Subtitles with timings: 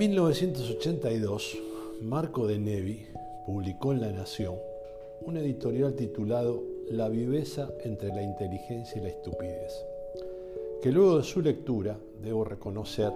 [0.00, 1.58] En 1982,
[2.02, 3.04] Marco de Nevi
[3.44, 4.54] publicó en La Nación
[5.22, 9.84] un editorial titulado La viveza entre la inteligencia y la estupidez,
[10.80, 13.12] que luego de su lectura, debo reconocer,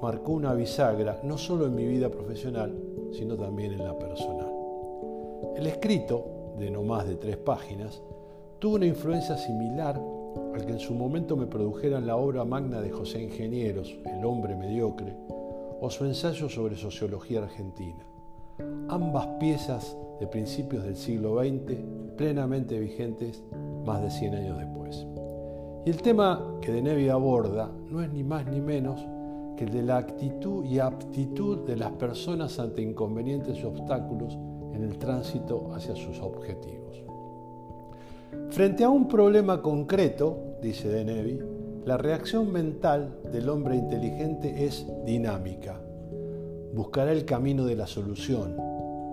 [0.00, 2.72] marcó una bisagra no solo en mi vida profesional,
[3.10, 4.52] sino también en la personal.
[5.56, 8.00] El escrito, de no más de tres páginas,
[8.60, 10.00] tuvo una influencia similar
[10.54, 14.54] al que en su momento me produjeran la obra magna de José Ingenieros, El hombre
[14.54, 15.16] mediocre,
[15.82, 18.06] o su ensayo sobre sociología argentina.
[18.88, 21.76] Ambas piezas de principios del siglo XX
[22.16, 23.42] plenamente vigentes
[23.84, 25.04] más de 100 años después.
[25.84, 29.00] Y el tema que de Nevi aborda no es ni más ni menos
[29.56, 34.38] que el de la actitud y aptitud de las personas ante inconvenientes y obstáculos
[34.72, 37.02] en el tránsito hacia sus objetivos.
[38.50, 41.40] Frente a un problema concreto, dice De Nevi,
[41.84, 45.80] la reacción mental del hombre inteligente es dinámica.
[46.72, 48.56] Buscará el camino de la solución,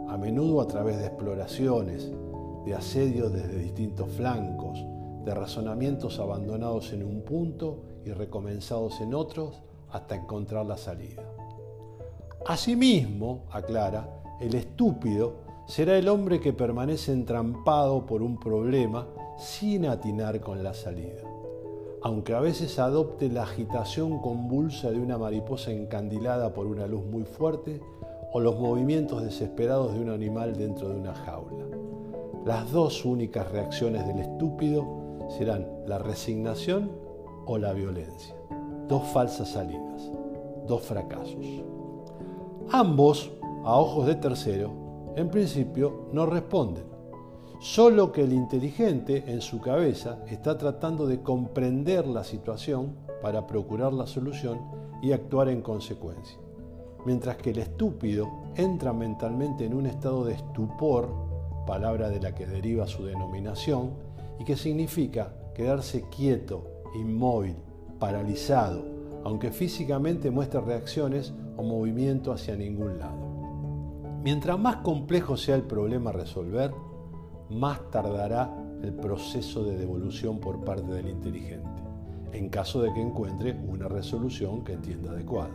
[0.08, 2.11] a menudo a través de exploraciones,
[2.66, 4.86] de asedios desde distintos flancos,
[5.26, 11.23] de razonamientos abandonados en un punto y recomenzados en otros hasta encontrar la salida.
[12.45, 19.08] Asimismo, aclara, el estúpido será el hombre que permanece entrampado por un problema
[19.39, 21.39] sin atinar con la salida
[22.02, 27.23] aunque a veces adopte la agitación convulsa de una mariposa encandilada por una luz muy
[27.23, 27.81] fuerte
[28.31, 31.66] o los movimientos desesperados de un animal dentro de una jaula.
[32.45, 34.88] Las dos únicas reacciones del estúpido
[35.38, 36.92] serán la resignación
[37.45, 38.36] o la violencia.
[38.88, 40.09] Dos falsas salidas,
[40.67, 41.45] dos fracasos.
[42.72, 43.31] Ambos,
[43.64, 44.72] a ojos de tercero,
[45.16, 46.98] en principio no responden
[47.60, 53.92] Solo que el inteligente en su cabeza está tratando de comprender la situación para procurar
[53.92, 54.62] la solución
[55.02, 56.40] y actuar en consecuencia.
[57.06, 61.14] Mientras que el estúpido entra mentalmente en un estado de estupor,
[61.67, 63.92] palabra de la que deriva su denominación,
[64.39, 66.64] y que significa quedarse quieto,
[66.95, 67.58] inmóvil,
[68.00, 68.86] paralizado,
[69.26, 73.20] aunque físicamente muestre reacciones o movimiento hacia ningún lado.
[74.23, 76.72] Mientras más complejo sea el problema a resolver,
[77.49, 81.82] más tardará el proceso de devolución por parte del inteligente,
[82.32, 85.52] en caso de que encuentre una resolución que entienda adecuada.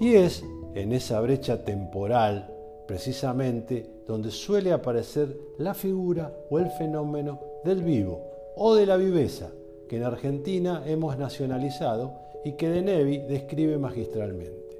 [0.00, 0.44] Y es
[0.74, 2.52] en esa brecha temporal,
[2.86, 8.20] precisamente, donde suele aparecer la figura o el fenómeno del vivo
[8.56, 9.50] o de la viveza,
[9.88, 12.14] que en Argentina hemos nacionalizado
[12.44, 14.78] y que De Nevi describe magistralmente.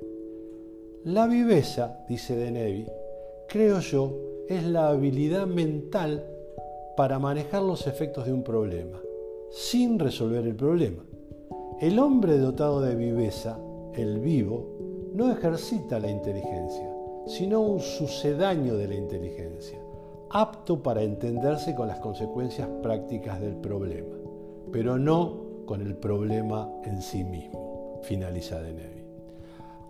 [1.05, 2.87] La viveza, dice De Nevi,
[3.49, 6.25] creo yo, es la habilidad mental
[6.97, 9.01] para manejar los efectos de un problema,
[9.51, 11.05] sin resolver el problema.
[11.81, 13.59] El hombre dotado de viveza,
[13.95, 14.67] el vivo,
[15.15, 16.91] no ejercita la inteligencia,
[17.27, 19.81] sino un sucedáneo de la inteligencia,
[20.31, 24.17] apto para entenderse con las consecuencias prácticas del problema,
[24.71, 29.03] pero no con el problema en sí mismo, finaliza De.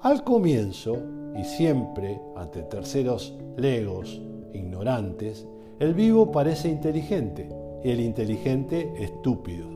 [0.00, 0.96] Al comienzo,
[1.36, 4.20] y siempre ante terceros legos,
[4.54, 5.46] ignorantes,
[5.78, 7.48] el vivo parece inteligente
[7.82, 9.66] y el inteligente estúpido.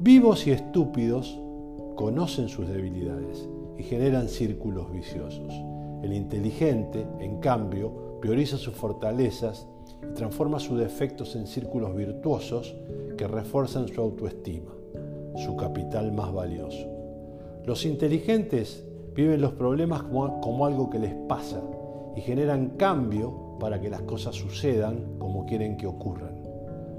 [0.00, 1.40] Vivos y estúpidos
[1.96, 5.52] conocen sus debilidades y generan círculos viciosos.
[6.02, 9.66] El inteligente, en cambio, prioriza sus fortalezas
[10.08, 12.76] y transforma sus defectos en círculos virtuosos
[13.16, 14.70] que refuerzan su autoestima,
[15.36, 16.86] su capital más valioso.
[17.64, 21.60] Los inteligentes viven los problemas como, como algo que les pasa
[22.14, 26.42] y generan cambio para que las cosas sucedan como quieren que ocurran.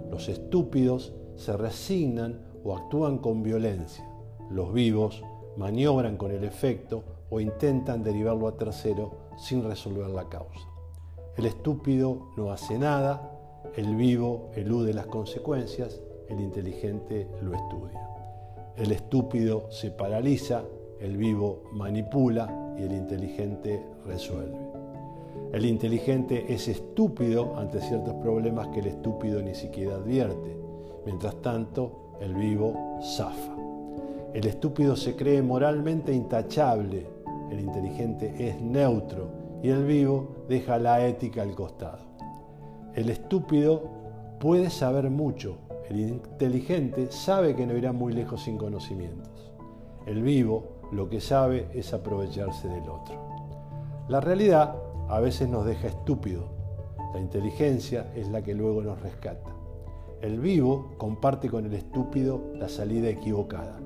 [0.10, 4.06] Los estúpidos se resignan o actúan con violencia.
[4.50, 5.24] Los vivos
[5.58, 10.68] maniobran con el efecto o intentan derivarlo a tercero sin resolver la causa.
[11.38, 13.32] El estúpido no hace nada,
[13.76, 18.10] el vivo elude las consecuencias, el inteligente lo estudia.
[18.76, 20.64] El estúpido se paraliza,
[21.00, 24.79] el vivo manipula y el inteligente resuelve.
[25.52, 30.56] El inteligente es estúpido ante ciertos problemas que el estúpido ni siquiera advierte.
[31.06, 33.56] Mientras tanto, el vivo zafa.
[34.34, 37.08] El estúpido se cree moralmente intachable,
[37.50, 39.30] el inteligente es neutro
[39.64, 42.06] y el vivo deja la ética al costado.
[42.94, 43.84] El estúpido
[44.40, 45.58] puede saber mucho,
[45.90, 49.52] el inteligente sabe que no irá muy lejos sin conocimientos.
[50.06, 53.16] El vivo lo que sabe es aprovecharse del otro.
[54.08, 54.76] La realidad
[55.10, 56.44] a veces nos deja estúpido.
[57.14, 59.50] La inteligencia es la que luego nos rescata.
[60.22, 63.80] El vivo comparte con el estúpido la salida equivocada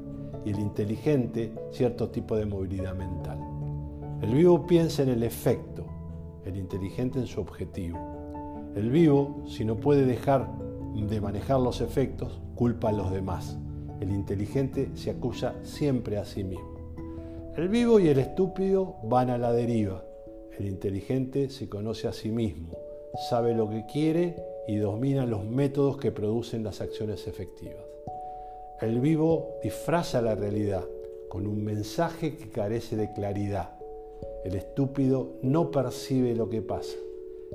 [0.44, 3.40] y el inteligente cierto tipo de movilidad mental.
[4.22, 5.86] El vivo piensa en el efecto,
[6.46, 7.98] el inteligente en su objetivo.
[8.76, 10.50] El vivo, si no puede dejar
[10.94, 13.58] de manejar los efectos, culpa a los demás.
[14.02, 16.74] El inteligente se acusa siempre a sí mismo.
[17.56, 20.04] El vivo y el estúpido van a la deriva.
[20.60, 22.78] El inteligente se conoce a sí mismo,
[23.30, 24.36] sabe lo que quiere
[24.68, 27.84] y domina los métodos que producen las acciones efectivas.
[28.80, 30.84] El vivo disfraza la realidad
[31.30, 33.72] con un mensaje que carece de claridad.
[34.46, 36.98] El estúpido no percibe lo que pasa.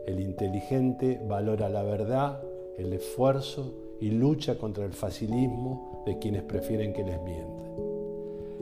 [0.06, 2.42] El inteligente valora la verdad,
[2.78, 7.68] el esfuerzo y lucha contra el facilismo de quienes prefieren que les mienten.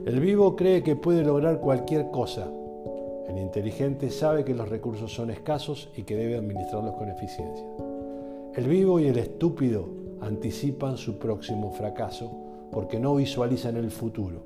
[0.05, 2.51] El vivo cree que puede lograr cualquier cosa.
[3.27, 7.65] El inteligente sabe que los recursos son escasos y que debe administrarlos con eficiencia.
[8.55, 9.87] El vivo y el estúpido
[10.21, 12.31] anticipan su próximo fracaso
[12.71, 14.43] porque no visualizan el futuro.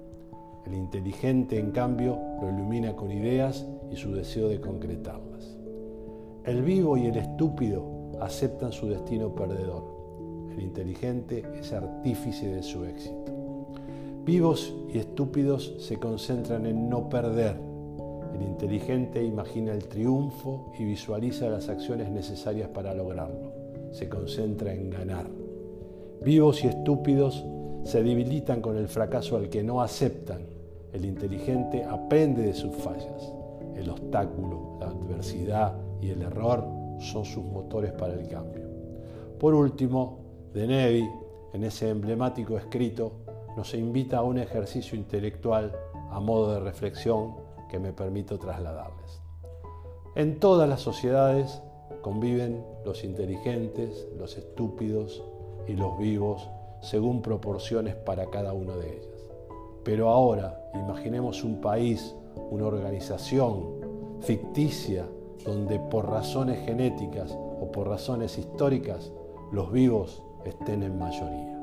[0.66, 5.58] El inteligente, en cambio, lo ilumina con ideas y su deseo de concretarlas.
[6.44, 7.86] El vivo y el estúpido
[8.20, 9.84] aceptan su destino perdedor.
[10.52, 13.32] El inteligente es artífice de su éxito.
[14.26, 17.71] Vivos y estúpidos se concentran en no perder.
[18.42, 23.62] El inteligente imagina el triunfo y visualiza las acciones necesarias para lograrlo
[23.92, 25.28] se concentra en ganar.
[26.24, 27.46] Vivos y estúpidos
[27.84, 30.42] se debilitan con el fracaso al que no aceptan.
[30.94, 33.34] El inteligente aprende de sus fallas.
[33.76, 36.66] El obstáculo, la adversidad y el error
[37.00, 38.70] son sus motores para el cambio.
[39.40, 40.20] Por último,
[40.54, 41.10] De Nevi,
[41.54, 43.14] en ese emblemático escrito,
[43.56, 45.72] nos invita a un ejercicio intelectual
[46.10, 47.36] a modo de reflexión
[47.72, 49.22] que me permito trasladarles.
[50.16, 51.62] En todas las sociedades
[52.02, 55.24] conviven los inteligentes, los estúpidos
[55.68, 56.50] y los vivos
[56.82, 59.32] según proporciones para cada uno de ellas.
[59.86, 62.14] Pero ahora imaginemos un país,
[62.50, 65.08] una organización ficticia
[65.46, 69.12] donde por razones genéticas o por razones históricas
[69.52, 71.61] los vivos estén en mayoría.